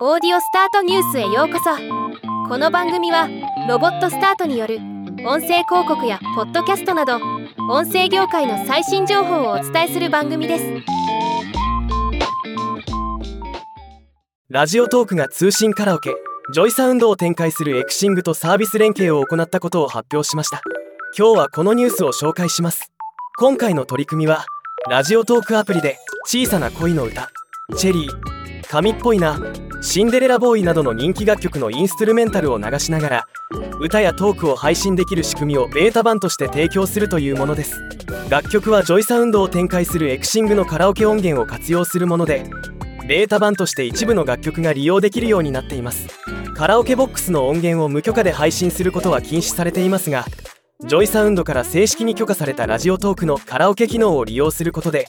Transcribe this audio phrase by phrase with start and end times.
[0.00, 1.70] オーディオスタートニュースへようこそ。
[2.48, 3.28] この番組は
[3.68, 4.78] ロボットスタートによる
[5.24, 7.20] 音声広告やポッドキャストなど
[7.70, 10.64] 音声業界の最新情報をお伝えする番組です。
[14.48, 16.12] ラジオトークが通信カラオケ
[16.52, 20.60] ジョイサウンドを展開するエクシングとサービス連携を行ったことを発表しました。
[21.16, 22.90] 今日はこのニュースを紹介します。
[23.38, 24.44] 今回の取り組みは
[24.90, 27.30] ラジオトークアプリで小さな恋の歌。
[27.76, 29.40] チェリー神っぽいな
[29.80, 33.26] シンデレラボーイなどの人気楽曲のインストゥルメンタルを流しながら
[33.80, 37.80] 歌やトークを配信できる仕組みをベータ版として提供するというものです。
[38.28, 42.44] 楽曲は JOYSOUND を展開するエクシングのカラオケ音源を活用するもので
[43.06, 46.08] ベータ版として一部の楽曲が利用できるようになっています。
[46.54, 50.24] カラオケボックスの音源を無許可で配信することは禁止されていますが
[50.86, 55.08] JOYSOUND から正式に許可された Radiotalk のカラオケ機能を利用することで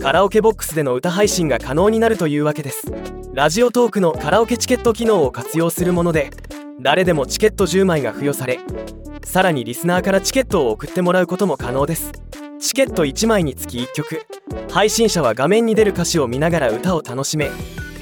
[0.00, 2.92] カラオケボックスでの歌配信が可能になるというわけです。
[3.32, 6.30] ラジオトークのカラオケチケット機能を活用するもので
[6.80, 8.60] 誰でもチケット10枚が付与され
[9.24, 12.12] さらにリスナーからチケットを送ってもらうことも可能です。
[12.60, 14.22] チケット1枚につき1曲。
[14.70, 17.50] 配信者は画面に出る歌詞を見ながら歌を楽しめ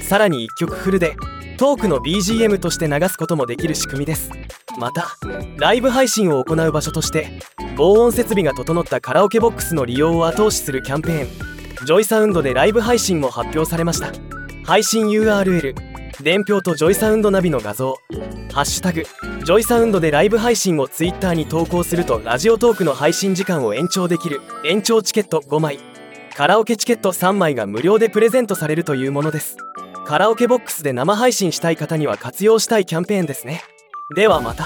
[0.01, 1.15] さらに1曲フルで
[1.57, 4.29] トークの BGM として流すこともできる仕組みです。
[4.77, 5.17] また
[5.57, 7.39] ライブ配信を行う場所として
[7.77, 11.44] 防音設備が整ったカラオケボックスの利用を後押しするキャンペーン。
[11.85, 14.11] JOYSOUND でライブ配信も発表されました。
[14.65, 15.75] 配信 URL
[16.23, 17.95] 伝票と JOYSOUND ナビの画像。
[18.51, 24.41] ハッシュタグ JOYSOUND でライブ配信を Twitter に投稿すると Radiotalk の配信時間を延長できる。
[24.65, 25.77] 延長チケット5枚。
[26.35, 29.55] カラオケチケット3枚が無料でプレゼントされるというものです。
[30.07, 33.63] カラオケボックスで生配信したい方には活用したいキャンペーンですね。
[34.15, 34.65] ではまた。